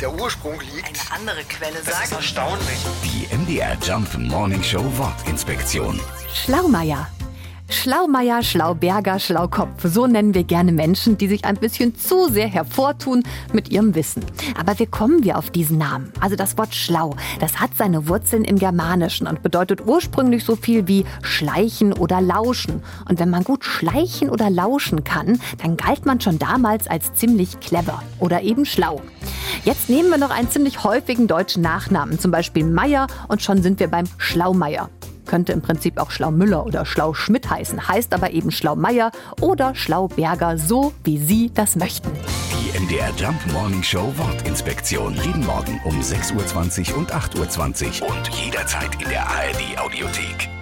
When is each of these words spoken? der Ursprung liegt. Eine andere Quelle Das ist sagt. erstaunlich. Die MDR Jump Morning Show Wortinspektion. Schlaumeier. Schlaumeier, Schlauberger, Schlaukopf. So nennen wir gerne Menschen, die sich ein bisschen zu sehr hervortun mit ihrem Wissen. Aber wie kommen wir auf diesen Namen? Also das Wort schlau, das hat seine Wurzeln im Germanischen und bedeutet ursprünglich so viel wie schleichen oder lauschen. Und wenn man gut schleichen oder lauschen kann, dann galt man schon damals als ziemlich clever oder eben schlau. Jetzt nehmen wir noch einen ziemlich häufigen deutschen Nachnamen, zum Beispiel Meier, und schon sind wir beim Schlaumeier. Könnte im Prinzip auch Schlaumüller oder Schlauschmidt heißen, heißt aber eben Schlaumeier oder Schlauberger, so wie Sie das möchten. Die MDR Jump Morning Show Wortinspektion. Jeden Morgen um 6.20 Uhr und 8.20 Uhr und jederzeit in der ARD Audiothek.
der 0.00 0.12
Ursprung 0.12 0.60
liegt. 0.74 0.86
Eine 0.86 1.20
andere 1.20 1.44
Quelle 1.44 1.76
Das 1.84 1.88
ist 1.88 2.10
sagt. 2.10 2.12
erstaunlich. 2.12 2.78
Die 3.04 3.34
MDR 3.34 3.76
Jump 3.82 4.16
Morning 4.18 4.62
Show 4.62 4.84
Wortinspektion. 4.96 6.00
Schlaumeier. 6.32 7.08
Schlaumeier, 7.68 8.44
Schlauberger, 8.44 9.18
Schlaukopf. 9.18 9.82
So 9.82 10.06
nennen 10.06 10.34
wir 10.34 10.44
gerne 10.44 10.70
Menschen, 10.70 11.18
die 11.18 11.26
sich 11.26 11.44
ein 11.44 11.56
bisschen 11.56 11.96
zu 11.96 12.28
sehr 12.28 12.46
hervortun 12.46 13.24
mit 13.52 13.70
ihrem 13.70 13.96
Wissen. 13.96 14.24
Aber 14.56 14.78
wie 14.78 14.86
kommen 14.86 15.24
wir 15.24 15.36
auf 15.36 15.50
diesen 15.50 15.76
Namen? 15.76 16.12
Also 16.20 16.36
das 16.36 16.56
Wort 16.58 16.76
schlau, 16.76 17.16
das 17.40 17.58
hat 17.58 17.70
seine 17.76 18.06
Wurzeln 18.08 18.44
im 18.44 18.60
Germanischen 18.60 19.26
und 19.26 19.42
bedeutet 19.42 19.84
ursprünglich 19.84 20.44
so 20.44 20.54
viel 20.54 20.86
wie 20.86 21.04
schleichen 21.22 21.92
oder 21.92 22.20
lauschen. 22.20 22.84
Und 23.08 23.18
wenn 23.18 23.30
man 23.30 23.42
gut 23.42 23.64
schleichen 23.64 24.30
oder 24.30 24.48
lauschen 24.48 25.02
kann, 25.02 25.40
dann 25.60 25.76
galt 25.76 26.06
man 26.06 26.20
schon 26.20 26.38
damals 26.38 26.86
als 26.86 27.14
ziemlich 27.14 27.58
clever 27.58 28.00
oder 28.20 28.42
eben 28.42 28.64
schlau. 28.64 29.02
Jetzt 29.66 29.90
nehmen 29.90 30.10
wir 30.10 30.16
noch 30.16 30.30
einen 30.30 30.48
ziemlich 30.48 30.84
häufigen 30.84 31.26
deutschen 31.26 31.60
Nachnamen, 31.60 32.20
zum 32.20 32.30
Beispiel 32.30 32.64
Meier, 32.64 33.08
und 33.26 33.42
schon 33.42 33.64
sind 33.64 33.80
wir 33.80 33.88
beim 33.88 34.04
Schlaumeier. 34.16 34.90
Könnte 35.26 35.52
im 35.52 35.60
Prinzip 35.60 35.98
auch 35.98 36.12
Schlaumüller 36.12 36.64
oder 36.64 36.86
Schlauschmidt 36.86 37.50
heißen, 37.50 37.88
heißt 37.88 38.14
aber 38.14 38.30
eben 38.30 38.52
Schlaumeier 38.52 39.10
oder 39.40 39.74
Schlauberger, 39.74 40.56
so 40.56 40.92
wie 41.02 41.18
Sie 41.18 41.50
das 41.52 41.74
möchten. 41.74 42.12
Die 42.52 42.78
MDR 42.78 43.10
Jump 43.16 43.44
Morning 43.52 43.82
Show 43.82 44.12
Wortinspektion. 44.16 45.16
Jeden 45.24 45.44
Morgen 45.44 45.80
um 45.84 45.98
6.20 45.98 46.92
Uhr 46.92 46.98
und 46.98 47.12
8.20 47.12 48.02
Uhr 48.02 48.08
und 48.08 48.28
jederzeit 48.28 49.02
in 49.02 49.08
der 49.08 49.28
ARD 49.28 49.80
Audiothek. 49.80 50.55